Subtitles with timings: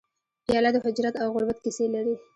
[0.45, 2.15] پیاله د هجرت او غربت کیسې لري.